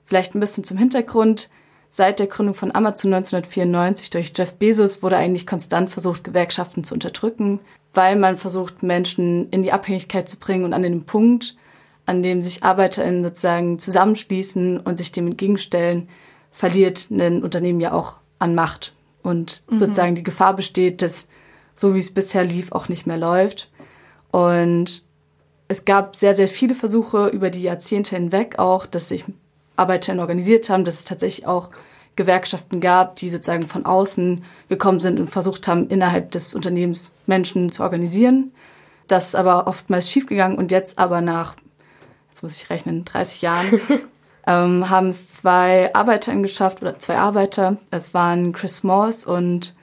[0.05, 1.49] Vielleicht ein bisschen zum Hintergrund.
[1.89, 6.93] Seit der Gründung von Amazon 1994 durch Jeff Bezos wurde eigentlich konstant versucht, Gewerkschaften zu
[6.93, 7.61] unterdrücken,
[7.95, 11.57] weil man versucht, Menschen in die Abhängigkeit zu bringen und an den Punkt,
[12.05, 16.09] an dem sich ArbeiterInnen sozusagen zusammenschließen und sich dem entgegenstellen,
[16.51, 18.93] verliert ein Unternehmen ja auch an Macht.
[19.23, 21.29] Und sozusagen die Gefahr besteht, dass
[21.75, 23.71] so wie es bisher lief, auch nicht mehr läuft.
[24.31, 25.04] Und
[25.75, 29.25] es gab sehr, sehr viele Versuche über die Jahrzehnte hinweg auch, dass sich
[29.77, 31.71] ArbeiterInnen organisiert haben, dass es tatsächlich auch
[32.15, 37.73] Gewerkschaften gab, die sozusagen von außen gekommen sind und versucht haben, innerhalb des Unternehmens Menschen
[37.73, 38.53] zu organisieren.
[39.09, 41.57] Das ist aber oftmals schiefgegangen und jetzt aber nach,
[42.31, 43.81] jetzt muss ich rechnen, 30 Jahren,
[44.47, 47.79] ähm, haben es zwei ArbeiterInnen geschafft, oder zwei Arbeiter.
[47.91, 49.75] Es waren Chris Morse und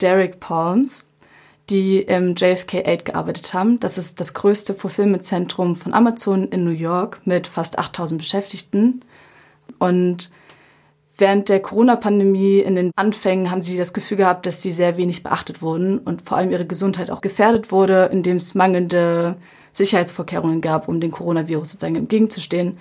[0.00, 1.04] Derek Palms,
[1.70, 3.80] die im JFK 8 gearbeitet haben.
[3.80, 9.00] Das ist das größte Fulfillment-Zentrum von Amazon in New York mit fast 8000 Beschäftigten.
[9.78, 10.30] Und
[11.16, 15.22] während der Corona-Pandemie in den Anfängen haben sie das Gefühl gehabt, dass sie sehr wenig
[15.22, 19.36] beachtet wurden und vor allem ihre Gesundheit auch gefährdet wurde, indem es mangelnde
[19.72, 22.78] Sicherheitsvorkehrungen gab, um dem Coronavirus sozusagen entgegenzustehen.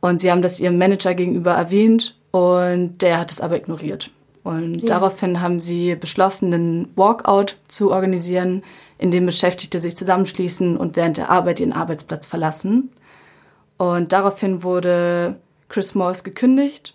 [0.00, 4.10] Und sie haben das ihrem Manager gegenüber erwähnt und der hat es aber ignoriert.
[4.44, 4.86] Und Ja.
[4.86, 8.62] daraufhin haben sie beschlossen, einen Walkout zu organisieren,
[8.98, 12.90] in dem Beschäftigte sich zusammenschließen und während der Arbeit ihren Arbeitsplatz verlassen.
[13.78, 15.36] Und daraufhin wurde
[15.68, 16.94] Chris Morris gekündigt.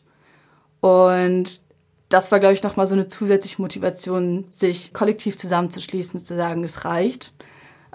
[0.80, 1.60] Und
[2.08, 6.64] das war, glaube ich, nochmal so eine zusätzliche Motivation, sich kollektiv zusammenzuschließen und zu sagen,
[6.64, 7.34] es reicht.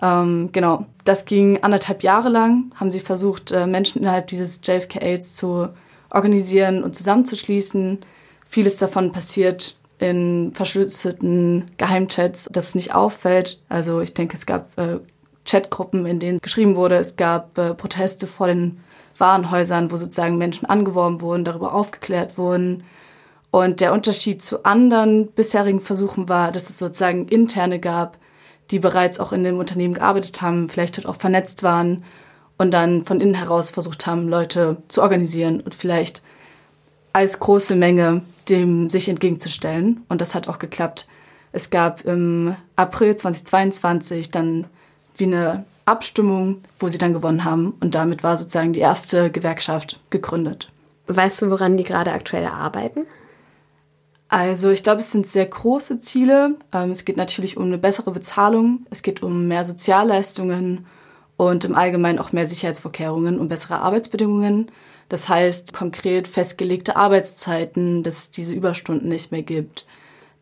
[0.03, 5.35] Ähm, genau, das ging anderthalb Jahre lang, haben sie versucht, äh, Menschen innerhalb dieses JFK-Aids
[5.35, 5.69] zu
[6.11, 8.01] organisieren und zusammenzuschließen.
[8.55, 13.59] Vieles davon passiert in verschlüsselten Geheimchats, das nicht auffällt.
[13.69, 15.01] Also ich denke, es gab äh,
[15.45, 18.79] Chatgruppen, in denen geschrieben wurde, es gab äh, Proteste vor den
[19.19, 22.85] Warenhäusern, wo sozusagen Menschen angeworben wurden, darüber aufgeklärt wurden.
[23.51, 28.19] Und der Unterschied zu anderen bisherigen Versuchen war, dass es sozusagen interne gab,
[28.71, 32.05] die bereits auch in dem Unternehmen gearbeitet haben, vielleicht dort auch vernetzt waren
[32.57, 36.23] und dann von innen heraus versucht haben, Leute zu organisieren und vielleicht
[37.13, 40.05] als große Menge dem sich entgegenzustellen.
[40.09, 41.07] Und das hat auch geklappt.
[41.53, 44.67] Es gab im April 2022 dann
[45.17, 47.75] wie eine Abstimmung, wo sie dann gewonnen haben.
[47.81, 50.71] Und damit war sozusagen die erste Gewerkschaft gegründet.
[51.07, 53.07] Weißt du, woran die gerade aktuell arbeiten?
[54.29, 56.57] Also ich glaube, es sind sehr große Ziele.
[56.73, 60.87] Ähm, es geht natürlich um eine bessere Bezahlung, es geht um mehr Sozialleistungen
[61.37, 64.71] und im Allgemeinen auch mehr Sicherheitsvorkehrungen und bessere Arbeitsbedingungen.
[65.09, 69.87] Das heißt konkret festgelegte Arbeitszeiten, dass es diese Überstunden nicht mehr gibt,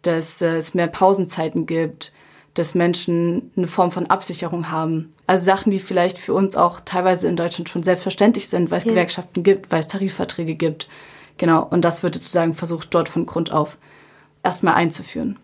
[0.02, 2.12] dass äh, es mehr Pausenzeiten gibt,
[2.54, 5.14] dass Menschen eine Form von Absicherung haben.
[5.26, 8.84] Also Sachen, die vielleicht für uns auch teilweise in Deutschland schon selbstverständlich sind, weil es
[8.84, 8.90] ja.
[8.90, 10.88] Gewerkschaften gibt, weil es Tarifverträge gibt.
[11.38, 13.78] Genau, und das wird sozusagen versucht, dort von Grund auf
[14.42, 15.38] erstmal einzuführen.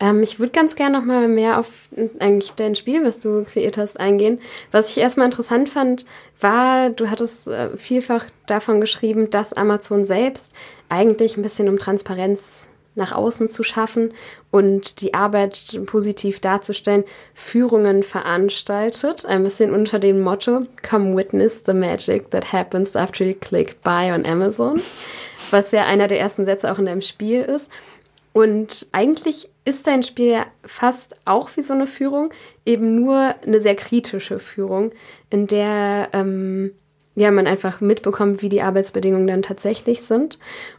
[0.00, 3.78] Ähm, ich würde ganz gerne noch mal mehr auf eigentlich dein Spiel, was du kreiert
[3.78, 4.40] hast, eingehen.
[4.70, 6.04] Was ich erstmal interessant fand,
[6.40, 10.52] war, du hattest äh, vielfach davon geschrieben, dass Amazon selbst
[10.88, 14.12] eigentlich ein bisschen um Transparenz nach außen zu schaffen
[14.50, 17.04] und die Arbeit positiv darzustellen,
[17.34, 23.34] Führungen veranstaltet, ein bisschen unter dem Motto Come witness the magic that happens after you
[23.34, 24.80] click buy on Amazon,
[25.50, 27.70] was ja einer der ersten Sätze auch in deinem Spiel ist.
[28.32, 32.32] Und eigentlich ist dein Spiel ja fast auch wie so eine Führung,
[32.66, 34.92] eben nur eine sehr kritische Führung,
[35.30, 36.72] in der ähm,
[37.16, 40.38] ja, man einfach mitbekommt, wie die Arbeitsbedingungen dann tatsächlich sind.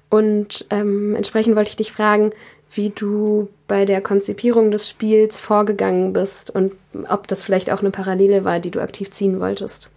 [0.09, 2.31] Und ähm, entsprechend wollte ich dich fragen,
[2.71, 6.73] wie du bei der Konzipierung des Spiels vorgegangen bist und
[7.09, 9.89] ob das vielleicht auch eine Parallele war, die du aktiv ziehen wolltest.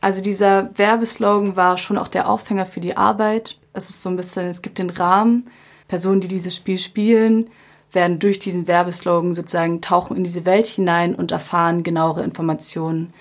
[0.00, 3.58] Also dieser Werbeslogan war schon auch der Aufhänger für die Arbeit.
[3.72, 5.48] Es ist so ein bisschen, es gibt den Rahmen.
[5.88, 7.50] Personen, die dieses Spiel spielen,
[7.94, 13.12] werden durch diesen Werbeslogan sozusagen tauchen in diese Welt hinein und erfahren genauere Informationen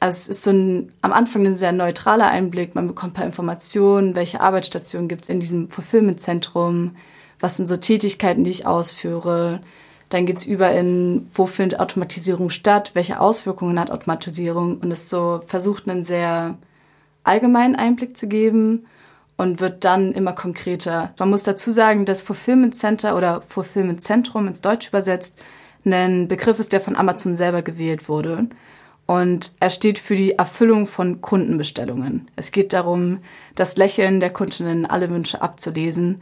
[0.00, 2.74] also es ist so ein, am Anfang ein sehr neutraler Einblick.
[2.74, 6.96] Man bekommt ein paar Informationen, welche Arbeitsstationen gibt es in diesem Fulfillment-Zentrum,
[7.38, 9.60] was sind so Tätigkeiten, die ich ausführe.
[10.08, 15.42] Dann geht's über in, wo findet Automatisierung statt, welche Auswirkungen hat Automatisierung und es so
[15.46, 16.56] versucht, einen sehr
[17.22, 18.86] allgemeinen Einblick zu geben
[19.40, 21.14] und wird dann immer konkreter.
[21.18, 25.38] Man muss dazu sagen, dass Fulfillment Center oder Fulfillment Zentrum ins Deutsch übersetzt
[25.86, 28.48] ein Begriff ist, der von Amazon selber gewählt wurde.
[29.06, 32.30] Und er steht für die Erfüllung von Kundenbestellungen.
[32.36, 33.20] Es geht darum,
[33.54, 36.20] das Lächeln der Kundinnen alle Wünsche abzulesen.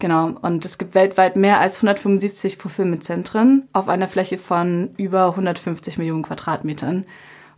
[0.00, 0.32] Genau.
[0.42, 6.24] Und es gibt weltweit mehr als 175 Fulfillment-Zentren auf einer Fläche von über 150 Millionen
[6.24, 7.06] Quadratmetern.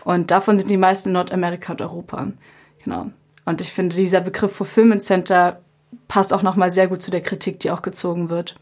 [0.04, 2.28] Und davon sind die meisten in Nordamerika und Europa.
[2.84, 3.10] Genau.
[3.48, 5.60] Und ich finde, dieser Begriff Fulfillment Center
[6.06, 8.56] passt auch nochmal sehr gut zu der Kritik, die auch gezogen wird.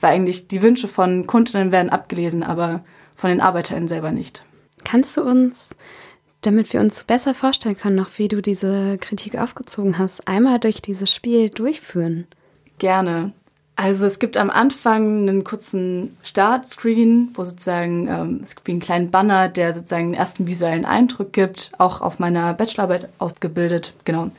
[0.00, 2.84] Weil eigentlich die Wünsche von Kundinnen werden abgelesen, aber
[3.16, 4.44] von den ArbeiterInnen selber nicht.
[4.84, 5.76] Kannst du uns,
[6.42, 10.80] damit wir uns besser vorstellen können, noch wie du diese Kritik aufgezogen hast, einmal durch
[10.80, 12.28] dieses Spiel durchführen?
[12.78, 13.32] Gerne.
[13.80, 18.80] Also es gibt am Anfang einen kurzen Startscreen, wo sozusagen ähm, es gibt wie einen
[18.80, 24.32] kleinen Banner, der sozusagen den ersten visuellen Eindruck gibt, auch auf meiner Bachelorarbeit aufgebildet, genau.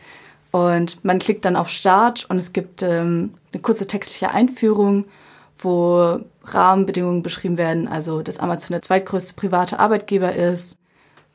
[0.51, 5.05] Und man klickt dann auf Start und es gibt ähm, eine kurze textliche Einführung,
[5.57, 10.77] wo Rahmenbedingungen beschrieben werden, also dass Amazon der zweitgrößte private Arbeitgeber ist,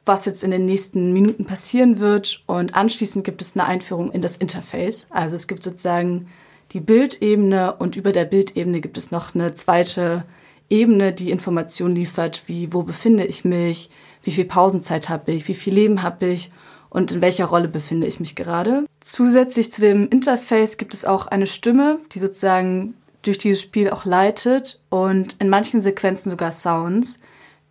[0.05, 4.21] was jetzt in den nächsten Minuten passieren wird und anschließend gibt es eine Einführung in
[4.21, 5.07] das Interface.
[5.09, 6.29] Also es gibt sozusagen
[6.75, 10.25] die Bildebene und über der Bildebene gibt es noch eine zweite
[10.69, 13.91] Ebene, die Informationen liefert, wie wo befinde ich mich,
[14.25, 16.51] wie viel Pausenzeit habe ich, wie viel Leben habe ich
[16.91, 18.85] und in welcher Rolle befinde ich mich gerade.
[19.01, 24.05] Zusätzlich zu dem Interface gibt es auch eine Stimme, die sozusagen durch dieses Spiel auch
[24.05, 27.21] leitet und in manchen Sequenzen sogar Sounds.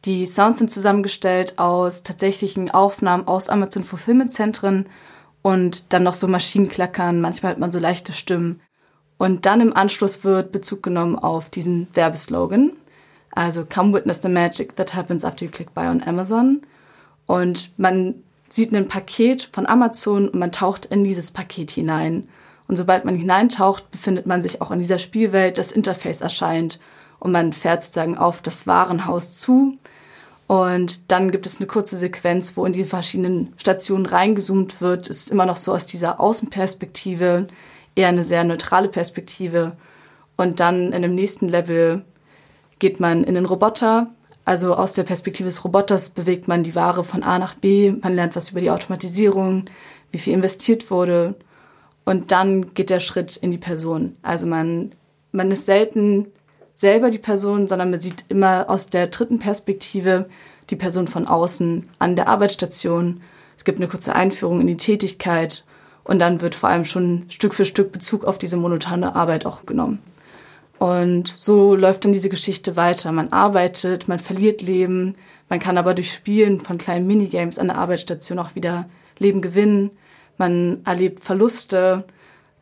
[0.05, 4.87] Die Sounds sind zusammengestellt aus tatsächlichen Aufnahmen aus Amazon Fulfillment Zentren
[5.41, 8.61] und dann noch so Maschinenklackern, manchmal hat man so leichte Stimmen.
[9.17, 12.71] Und dann im Anschluss wird Bezug genommen auf diesen Werbeslogan.
[13.31, 16.61] Also Come witness the magic that happens after you click buy on Amazon.
[17.25, 18.15] Und man
[18.49, 22.27] sieht ein Paket von Amazon und man taucht in dieses Paket hinein.
[22.67, 26.79] Und sobald man hineintaucht, befindet man sich auch in dieser Spielwelt, das Interface erscheint
[27.19, 29.77] und man fährt sozusagen auf das Warenhaus zu.
[30.47, 35.09] Und dann gibt es eine kurze Sequenz, wo in die verschiedenen Stationen reingezoomt wird.
[35.09, 37.47] Es ist immer noch so aus dieser Außenperspektive,
[37.95, 39.73] eher eine sehr neutrale Perspektive.
[40.35, 42.03] Und dann in dem nächsten Level
[42.79, 44.07] geht man in den Roboter.
[44.45, 47.93] Also aus der Perspektive des Roboters bewegt man die Ware von A nach B.
[48.01, 49.65] Man lernt was über die Automatisierung,
[50.11, 51.35] wie viel investiert wurde.
[52.05, 54.17] Und dann geht der Schritt in die Person.
[54.21, 54.91] Also man,
[55.31, 56.27] man ist selten
[56.75, 60.27] selber die Person, sondern man sieht immer aus der dritten Perspektive
[60.69, 63.21] die Person von außen an der Arbeitsstation.
[63.57, 65.63] Es gibt eine kurze Einführung in die Tätigkeit
[66.03, 69.65] und dann wird vor allem schon Stück für Stück Bezug auf diese monotone Arbeit auch
[69.65, 69.99] genommen.
[70.79, 73.11] Und so läuft dann diese Geschichte weiter.
[73.11, 75.15] Man arbeitet, man verliert Leben,
[75.49, 79.91] man kann aber durch Spielen von kleinen Minigames an der Arbeitsstation auch wieder Leben gewinnen.
[80.37, 82.03] Man erlebt Verluste,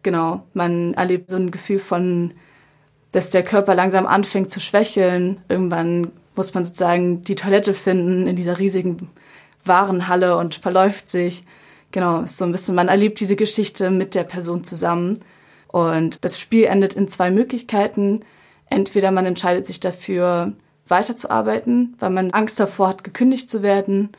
[0.03, 2.33] genau, man erlebt so ein Gefühl von
[3.11, 5.41] dass der Körper langsam anfängt zu schwächeln.
[5.49, 9.09] Irgendwann muss man sozusagen die Toilette finden in dieser riesigen
[9.65, 11.43] Warenhalle und verläuft sich.
[11.91, 15.19] Genau, so ein bisschen, man erlebt diese Geschichte mit der Person zusammen.
[15.67, 18.21] Und das Spiel endet in zwei Möglichkeiten.
[18.69, 20.53] Entweder man entscheidet sich dafür,
[20.87, 24.09] weiterzuarbeiten, weil man Angst davor hat, gekündigt zu werden,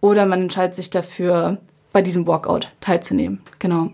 [0.00, 1.58] oder man entscheidet sich dafür,
[1.92, 3.40] bei diesem Walkout teilzunehmen.
[3.58, 3.90] Genau.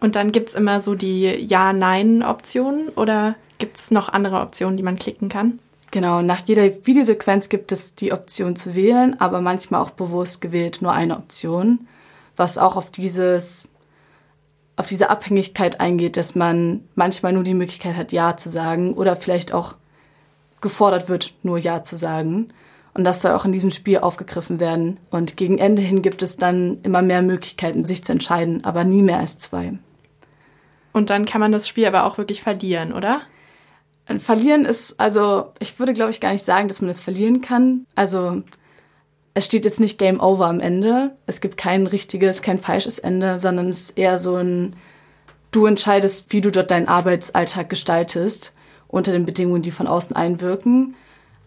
[0.00, 4.82] Und dann gibt es immer so die Ja-Nein-Optionen oder Gibt es noch andere Optionen, die
[4.82, 5.58] man klicken kann?
[5.90, 10.82] Genau, nach jeder Videosequenz gibt es die Option zu wählen, aber manchmal auch bewusst gewählt
[10.82, 11.86] nur eine Option,
[12.36, 13.70] was auch auf dieses
[14.76, 19.14] auf diese Abhängigkeit eingeht, dass man manchmal nur die Möglichkeit hat, Ja zu sagen oder
[19.14, 19.76] vielleicht auch
[20.60, 22.48] gefordert wird, nur Ja zu sagen.
[22.92, 25.00] Und das soll auch in diesem Spiel aufgegriffen werden.
[25.10, 29.02] Und gegen Ende hin gibt es dann immer mehr Möglichkeiten, sich zu entscheiden, aber nie
[29.02, 29.74] mehr als zwei.
[30.92, 33.20] Und dann kann man das Spiel aber auch wirklich verlieren, oder?
[34.18, 37.86] Verlieren ist, also ich würde glaube ich gar nicht sagen, dass man es verlieren kann.
[37.94, 38.42] Also
[39.34, 41.16] es steht jetzt nicht Game Over am Ende.
[41.26, 44.76] Es gibt kein richtiges, kein falsches Ende, sondern es ist eher so ein,
[45.50, 48.54] du entscheidest, wie du dort deinen Arbeitsalltag gestaltest,
[48.86, 50.94] unter den Bedingungen, die von außen einwirken.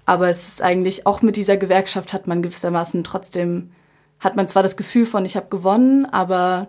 [0.06, 3.71] Aber es ist eigentlich, auch mit dieser Gewerkschaft hat man gewissermaßen trotzdem,
[4.19, 6.67] hat man zwar das Gefühl von, ich habe gewonnen, aber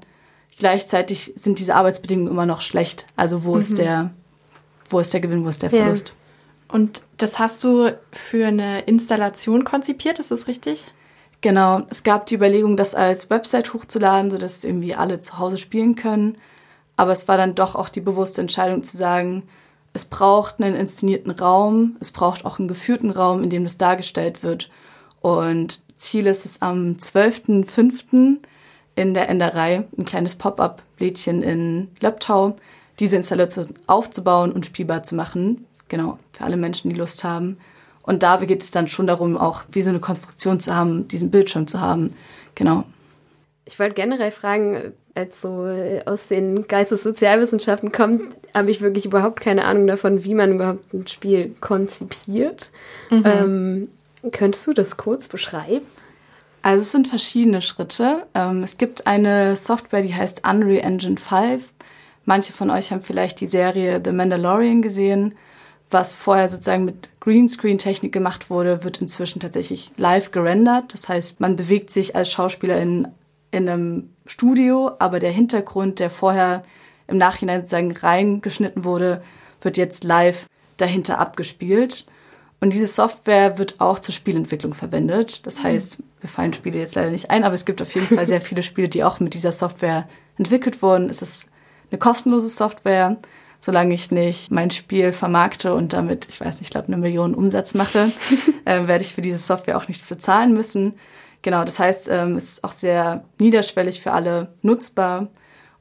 [0.57, 3.07] gleichzeitig sind diese Arbeitsbedingungen immer noch schlecht.
[3.17, 3.61] Also wo mhm.
[3.61, 4.11] ist der,
[4.89, 6.11] wo ist der Gewinn, wo ist der Verlust.
[6.11, 6.75] Ja.
[6.77, 10.87] Und das hast du für eine Installation konzipiert, ist das richtig?
[11.41, 15.95] Genau, es gab die Überlegung, das als Website hochzuladen, sodass irgendwie alle zu Hause spielen
[15.95, 16.37] können.
[16.97, 19.45] Aber es war dann doch auch die bewusste Entscheidung zu sagen,
[19.93, 24.43] es braucht einen inszenierten Raum, es braucht auch einen geführten Raum, in dem das dargestellt
[24.43, 24.69] wird.
[25.21, 28.39] Und Ziel ist es am 12.05.
[28.97, 32.57] in der Enderei, ein kleines Pop-up-Lädchen in Löbtau,
[32.99, 35.67] diese Installation aufzubauen und spielbar zu machen.
[35.89, 37.59] Genau, für alle Menschen, die Lust haben.
[38.09, 41.31] Und da geht es dann schon darum, auch wie so eine Konstruktion zu haben, diesen
[41.31, 42.15] Bildschirm zu haben.
[42.55, 42.85] Genau.
[43.67, 45.69] Ich wollte generell fragen, als so
[46.07, 48.23] aus den Geistessozialwissenschaften kommt,
[48.55, 52.73] habe ich wirklich überhaupt keine Ahnung davon, wie man überhaupt ein Spiel konzipiert.
[53.11, 53.23] Mhm.
[53.27, 53.89] Ähm,
[54.33, 55.85] könntest du das kurz beschreiben?
[56.63, 58.23] Also es sind verschiedene Schritte.
[58.35, 61.75] Ähm, es gibt eine Software, die heißt Unreal Engine 5.
[62.25, 65.35] Manche von euch haben vielleicht die Serie The Mandalorian gesehen.
[65.91, 70.93] Was vorher sozusagen mit Greenscreen-Technik gemacht wurde, wird inzwischen tatsächlich live gerendert.
[70.93, 73.09] Das heißt, man bewegt sich als Schauspieler in,
[73.51, 76.63] in einem Studio, aber der Hintergrund, der vorher
[77.07, 79.23] im Nachhinein sozusagen reingeschnitten wurde,
[79.63, 80.47] wird jetzt live
[80.77, 82.05] dahinter abgespielt.
[82.61, 85.47] Und diese Software wird auch zur Spielentwicklung verwendet.
[85.47, 85.65] Das mhm.
[85.65, 88.41] heißt, wir fallen Spiele jetzt leider nicht ein, aber es gibt auf jeden Fall sehr
[88.43, 91.09] viele Spiele, die auch mit dieser Software entwickelt wurden.
[91.09, 91.47] Es ist
[91.91, 93.17] eine kostenlose Software,
[93.61, 97.35] solange ich nicht mein Spiel vermarkte und damit, ich weiß nicht, ich glaube, eine Million
[97.35, 98.13] Umsatz mache,
[98.65, 100.95] äh, werde ich für diese Software auch nicht bezahlen müssen.
[101.43, 105.29] Genau, das heißt, ähm, es ist auch sehr niederschwellig für alle nutzbar.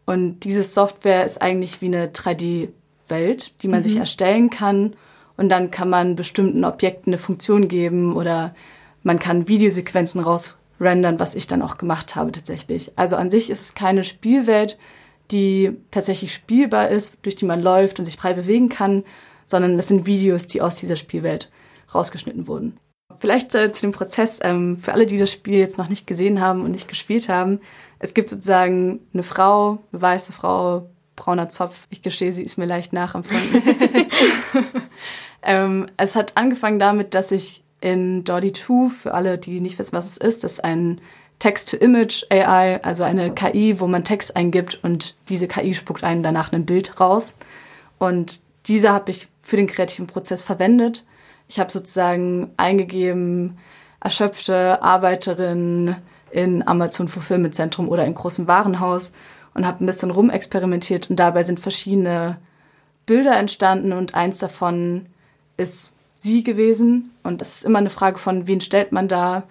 [0.05, 3.83] Und diese Software ist eigentlich wie eine 3D-Welt, die man mhm.
[3.83, 4.95] sich erstellen kann.
[5.35, 8.55] Und dann kann man bestimmten Objekten eine Funktion geben oder
[9.03, 12.91] man kann Videosequenzen rausrendern, was ich dann auch gemacht habe tatsächlich.
[12.95, 14.77] Also an sich ist es keine Spielwelt,
[15.31, 19.03] die tatsächlich spielbar ist, durch die man läuft und sich frei bewegen kann,
[19.45, 21.49] sondern das sind Videos, die aus dieser Spielwelt
[21.93, 22.79] rausgeschnitten wurden.
[23.17, 26.39] Vielleicht äh, zu dem Prozess, ähm, für alle, die das Spiel jetzt noch nicht gesehen
[26.39, 27.61] haben und nicht gespielt haben.
[27.99, 31.87] Es gibt sozusagen eine Frau, eine weiße Frau, brauner Zopf.
[31.89, 33.63] Ich gestehe, sie ist mir leicht nachempfunden.
[35.41, 39.95] ähm, es hat angefangen damit, dass ich in Dotty 2, für alle, die nicht wissen,
[39.95, 41.01] was es ist, das ist ein
[41.39, 46.51] Text-to-Image AI, also eine KI, wo man Text eingibt und diese KI spuckt einen danach
[46.51, 47.37] ein Bild raus.
[47.99, 51.05] Und diese habe ich für den kreativen Prozess verwendet.
[51.47, 53.57] Ich habe sozusagen eingegeben,
[53.99, 55.95] erschöpfte Arbeiterin
[56.31, 59.13] in Amazon Fulfillment Zentrum oder in großem Warenhaus
[59.53, 62.37] und habe ein bisschen rumexperimentiert und dabei sind verschiedene
[63.05, 65.05] Bilder entstanden und eins davon
[65.55, 69.43] ist sie gewesen und das ist immer eine Frage von, wen stellt man da,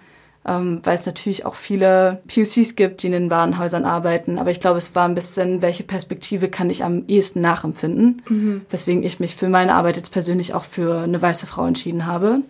[0.47, 4.39] ähm, weil es natürlich auch viele PUCs gibt, die in den Warenhäusern arbeiten.
[4.39, 8.61] Aber ich glaube, es war ein bisschen, welche Perspektive kann ich am ehesten nachempfinden, mhm.
[8.69, 12.41] weswegen ich mich für meine Arbeit jetzt persönlich auch für eine weiße Frau entschieden habe.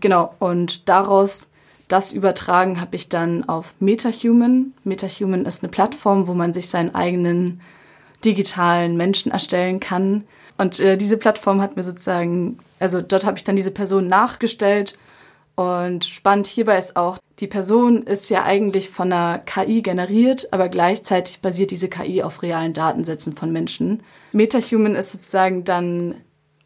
[0.00, 1.46] Genau, und daraus
[1.88, 4.72] das übertragen habe ich dann auf MetaHuman.
[4.84, 7.60] MetaHuman ist eine Plattform, wo man sich seinen eigenen
[8.24, 10.24] digitalen Menschen erstellen kann.
[10.56, 14.96] Und äh, diese Plattform hat mir sozusagen, also dort habe ich dann diese Person nachgestellt.
[15.56, 20.68] Und spannend hierbei ist auch, die Person ist ja eigentlich von einer KI generiert, aber
[20.68, 24.02] gleichzeitig basiert diese KI auf realen Datensätzen von Menschen.
[24.32, 26.14] MetaHuman ist sozusagen dann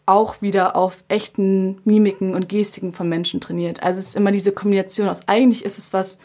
[0.05, 3.83] auch wieder auf echten Mimiken und Gestiken von Menschen trainiert.
[3.83, 6.19] Also es ist immer diese Kombination aus, eigentlich ist es was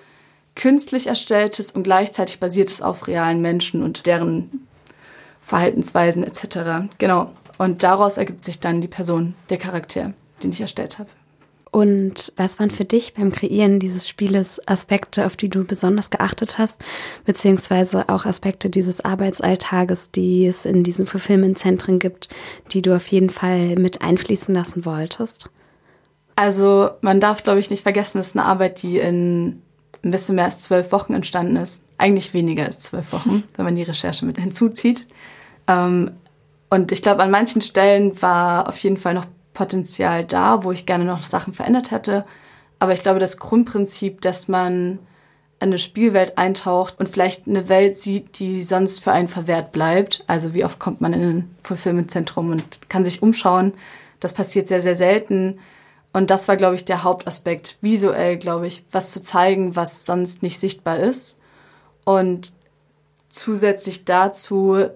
[0.56, 4.68] künstlich erstelltes und gleichzeitig basiert es auf realen Menschen und deren
[5.42, 6.88] Verhaltensweisen etc.
[6.98, 7.32] Genau.
[7.58, 11.10] Und daraus ergibt sich dann die Person, der Charakter, den ich erstellt habe.
[11.74, 16.60] Und was waren für dich beim Kreieren dieses Spieles Aspekte, auf die du besonders geachtet
[16.60, 16.80] hast,
[17.26, 22.30] beziehungsweise auch Aspekte dieses Arbeitsalltages, die es in diesen Fulfillment-Zentren gibt,
[22.74, 25.50] die du auf jeden Fall mit einfließen lassen wolltest?
[26.36, 29.60] Also man darf, glaube ich, nicht vergessen, es ist eine Arbeit, die in
[30.04, 31.84] ein bisschen mehr als zwölf Wochen entstanden ist.
[31.98, 35.08] Eigentlich weniger als zwölf Wochen, wenn man die Recherche mit hinzuzieht.
[35.68, 36.12] Ähm,
[36.70, 40.86] und ich glaube, an manchen Stellen war auf jeden Fall noch Potenzial da, wo ich
[40.86, 42.26] gerne noch Sachen verändert hätte.
[42.80, 45.00] Aber ich glaube, das Grundprinzip, dass man
[45.60, 50.24] in eine Spielwelt eintaucht und vielleicht eine Welt sieht, die sonst für einen verwehrt bleibt.
[50.28, 53.74] Also wie oft kommt man in ein Fulfillment-Zentrum und kann sich umschauen.
[54.20, 55.60] Das passiert sehr, sehr selten.
[56.12, 60.44] Und das war, glaube ich, der Hauptaspekt, visuell, glaube ich, was zu zeigen, was sonst
[60.44, 61.38] nicht sichtbar ist.
[62.04, 62.54] Und
[63.30, 64.90] zusätzlich dazu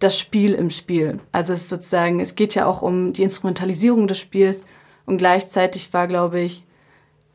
[0.00, 1.20] das Spiel im Spiel.
[1.30, 4.64] Also es ist sozusagen, es geht ja auch um die Instrumentalisierung des Spiels
[5.06, 6.64] und gleichzeitig war, glaube ich,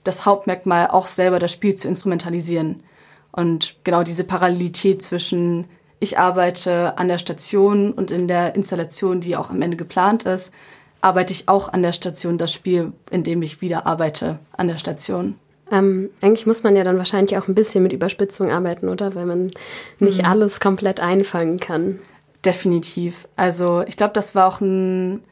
[0.03, 2.83] das Hauptmerkmal auch selber das Spiel zu instrumentalisieren.
[3.31, 5.67] Und genau diese Parallelität zwischen
[5.99, 10.53] ich arbeite an der Station und in der Installation, die auch am Ende geplant ist,
[11.01, 14.77] arbeite ich auch an der Station das Spiel, in dem ich wieder arbeite an der
[14.77, 15.35] Station.
[15.71, 19.15] Ähm, eigentlich muss man ja dann wahrscheinlich auch ein bisschen mit Überspitzung arbeiten, oder?
[19.15, 19.51] Weil man
[19.99, 20.25] nicht mhm.
[20.25, 21.99] alles komplett einfangen kann.
[22.45, 23.27] Definitiv.
[23.35, 25.23] Also ich glaube, das war auch ein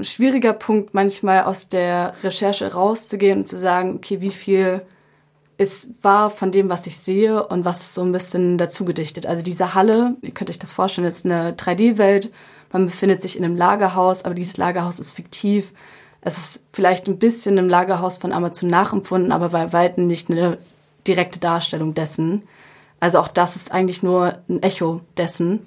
[0.00, 4.82] schwieriger Punkt, manchmal aus der Recherche rauszugehen und zu sagen, okay, wie viel
[5.58, 9.26] ist wahr von dem, was ich sehe und was ist so ein bisschen dazu gedichtet.
[9.26, 12.32] Also diese Halle, ihr könnt euch das vorstellen, ist eine 3D-Welt.
[12.72, 15.74] Man befindet sich in einem Lagerhaus, aber dieses Lagerhaus ist fiktiv.
[16.22, 20.56] Es ist vielleicht ein bisschen im Lagerhaus von Amazon nachempfunden, aber bei weitem nicht eine
[21.06, 22.42] direkte Darstellung dessen.
[23.00, 25.66] Also auch das ist eigentlich nur ein Echo dessen.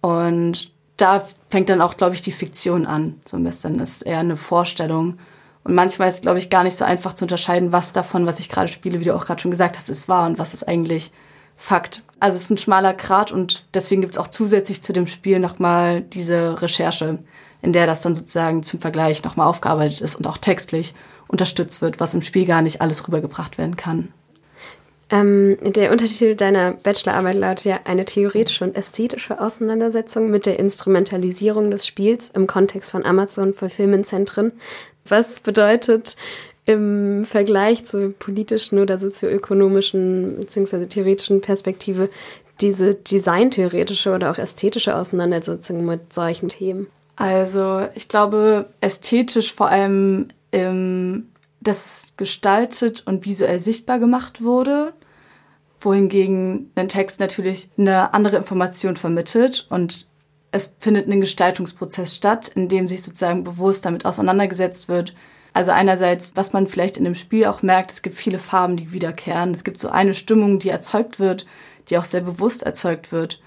[0.00, 3.20] Und da fängt dann auch, glaube ich, die Fiktion an.
[3.24, 5.18] So ein bisschen ist eher eine Vorstellung.
[5.64, 8.48] Und manchmal ist, glaube ich, gar nicht so einfach zu unterscheiden, was davon, was ich
[8.48, 11.12] gerade spiele, wie du auch gerade schon gesagt hast, ist wahr und was ist eigentlich
[11.60, 12.02] Fakt.
[12.20, 15.40] Also es ist ein schmaler Grat und deswegen gibt es auch zusätzlich zu dem Spiel
[15.40, 17.18] nochmal diese Recherche,
[17.62, 20.94] in der das dann sozusagen zum Vergleich nochmal aufgearbeitet ist und auch textlich
[21.26, 24.12] unterstützt wird, was im Spiel gar nicht alles rübergebracht werden kann.
[25.10, 31.70] Ähm, der Untertitel deiner Bachelorarbeit lautet ja eine theoretische und ästhetische Auseinandersetzung mit der Instrumentalisierung
[31.70, 34.52] des Spiels im Kontext von Amazon Fulfillment Zentren.
[35.06, 36.16] Was bedeutet
[36.66, 40.84] im Vergleich zur politischen oder sozioökonomischen bzw.
[40.84, 42.10] theoretischen Perspektive
[42.60, 46.88] diese designtheoretische oder auch ästhetische Auseinandersetzung mit solchen Themen?
[47.16, 51.28] Also ich glaube ästhetisch vor allem im
[51.60, 54.94] das gestaltet und visuell sichtbar gemacht wurde,
[55.80, 60.08] wohingegen ein Text natürlich eine andere Information vermittelt und
[60.50, 65.14] es findet ein Gestaltungsprozess statt, in dem sich sozusagen bewusst damit auseinandergesetzt wird.
[65.52, 68.92] Also einerseits, was man vielleicht in dem Spiel auch merkt, es gibt viele Farben, die
[68.92, 69.50] wiederkehren.
[69.50, 71.46] Es gibt so eine Stimmung, die erzeugt wird,
[71.88, 73.40] die auch sehr bewusst erzeugt wird.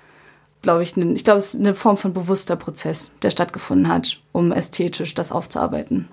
[0.61, 4.51] Glaube ich, ich glaube, es ist eine Form von bewusster Prozess, der stattgefunden hat, um
[4.51, 6.07] ästhetisch das aufzuarbeiten.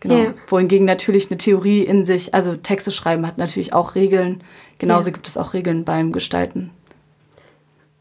[0.00, 0.14] Genau.
[0.14, 0.34] Yeah.
[0.46, 4.42] Wohingegen natürlich eine Theorie in sich, also Texte schreiben hat natürlich auch Regeln.
[4.78, 5.14] Genauso yeah.
[5.14, 6.70] gibt es auch Regeln beim Gestalten.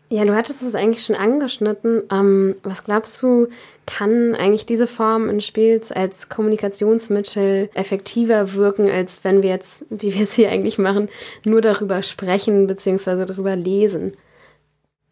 [0.10, 2.04] Ja, du hattest es eigentlich schon angeschnitten.
[2.12, 3.48] Ähm, was glaubst du,
[3.86, 10.14] kann eigentlich diese Form des Spiels als Kommunikationsmittel effektiver wirken, als wenn wir jetzt, wie
[10.14, 11.10] wir es hier eigentlich machen,
[11.44, 13.26] nur darüber sprechen bzw.
[13.26, 14.14] darüber lesen?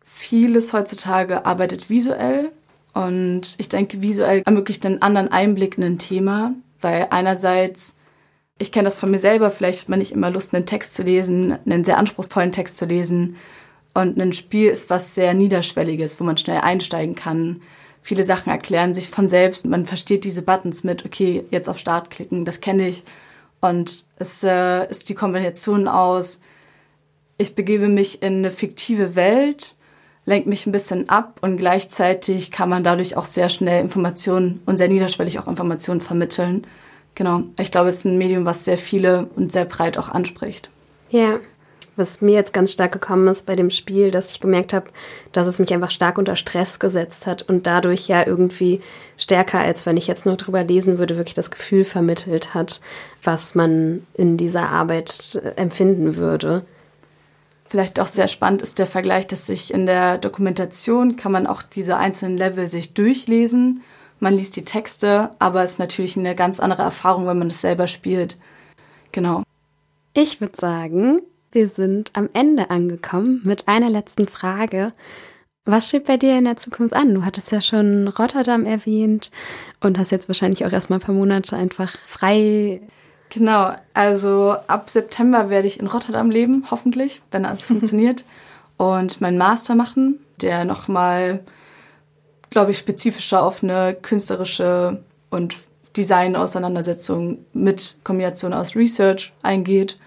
[0.01, 2.51] Vieles heutzutage arbeitet visuell
[2.93, 6.53] und ich denke, visuell ermöglicht einen anderen Einblick in ein Thema
[6.85, 7.95] weil einerseits
[8.57, 11.03] Ich kenne das von mir selber, vielleicht hat man nicht immer Lust, einen Text zu
[11.03, 13.35] lesen, einen sehr anspruchsvollen Text zu lesen.
[13.93, 17.61] Und ein Spiel ist was sehr Niederschwelliges, wo man schnell einsteigen kann.
[18.01, 19.65] Viele Sachen erklären sich von selbst.
[19.65, 23.03] Man versteht diese Buttons mit, okay, jetzt auf Start klicken, das kenne ich.
[23.59, 26.39] Und es äh, ist die Kombination aus,
[27.37, 29.74] ich begebe mich in eine fiktive Welt,
[30.25, 34.77] lenkt mich ein bisschen ab und gleichzeitig kann man dadurch auch sehr schnell Informationen und
[34.77, 36.65] sehr niederschwellig auch Informationen vermitteln.
[37.13, 37.43] Genau.
[37.59, 40.69] Ich glaube, es ist ein Medium, was sehr viele und sehr breit auch anspricht.
[41.09, 41.39] Ja.
[41.97, 44.89] Was mir jetzt ganz stark gekommen ist bei dem Spiel, dass ich gemerkt habe,
[45.31, 48.81] dass es mich einfach stark unter Stress gesetzt hat und dadurch ja irgendwie
[49.15, 52.81] stärker, als wenn ich jetzt nur drüber lesen würde, wirklich das Gefühl vermittelt hat,
[53.23, 56.65] was man in dieser Arbeit äh, empfinden würde.
[57.67, 61.61] Vielleicht auch sehr spannend ist der Vergleich, dass sich in der Dokumentation kann man auch
[61.63, 63.81] diese einzelnen Level sich durchlesen.
[64.19, 67.61] Man liest die Texte, aber es ist natürlich eine ganz andere Erfahrung, wenn man es
[67.61, 68.37] selber spielt.
[69.11, 69.43] Genau.
[70.13, 74.93] Ich würde sagen, wir sind am Ende angekommen mit einer letzten Frage.
[75.65, 77.15] Was steht bei dir in der Zukunft an?
[77.15, 79.31] Du hattest ja schon Rotterdam erwähnt
[79.81, 82.81] und hast jetzt wahrscheinlich auch erstmal ein paar Monate einfach frei
[83.29, 88.25] Genau, also ab September werde ich in Rotterdam leben, hoffentlich, wenn alles funktioniert.
[88.77, 91.43] Und meinen Master machen, der nochmal,
[92.49, 95.55] glaube ich, spezifischer auf eine künstlerische und
[95.95, 99.97] Design-Auseinandersetzung mit Kombination aus Research eingeht.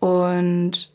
[0.00, 0.90] Und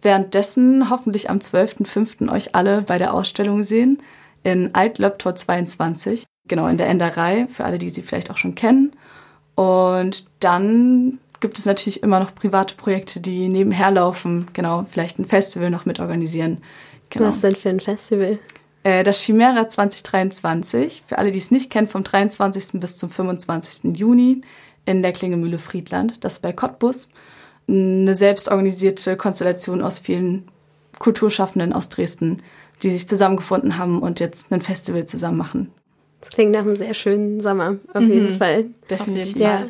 [0.00, 2.30] währenddessen hoffentlich am 12.05.
[2.30, 4.02] euch alle bei der Ausstellung sehen
[4.42, 8.92] in Altlöbtor 22, genau in der Enderei, für alle, die sie vielleicht auch schon kennen.
[9.56, 14.46] Und dann gibt es natürlich immer noch private Projekte, die nebenher laufen.
[14.52, 16.58] Genau, vielleicht ein Festival noch mitorganisieren.
[17.10, 17.26] Genau.
[17.26, 18.38] Was denn für ein Festival?
[18.84, 22.80] Äh, das Chimera 2023, für alle, die es nicht kennen, vom 23.
[22.80, 23.96] bis zum 25.
[23.96, 24.42] Juni
[24.84, 26.24] in der Klingemühle Friedland.
[26.24, 27.08] Das ist bei Cottbus.
[27.68, 30.48] Eine selbstorganisierte Konstellation aus vielen
[30.98, 32.42] Kulturschaffenden aus Dresden,
[32.82, 35.72] die sich zusammengefunden haben und jetzt ein Festival zusammen machen.
[36.26, 38.12] Das klingt nach einem sehr schönen Sommer, auf mhm.
[38.12, 38.64] jeden Fall.
[38.90, 39.36] Definitiv.
[39.36, 39.64] Ja.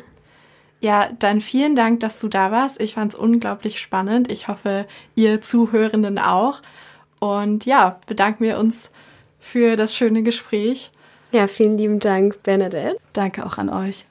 [0.79, 2.81] Ja, dann vielen Dank, dass du da warst.
[2.81, 4.31] Ich fand es unglaublich spannend.
[4.31, 6.61] Ich hoffe, ihr Zuhörenden auch.
[7.19, 8.91] Und ja, bedanken wir uns
[9.39, 10.91] für das schöne Gespräch.
[11.31, 12.95] Ja, vielen lieben Dank, Bernadette.
[13.13, 14.05] Danke auch an euch.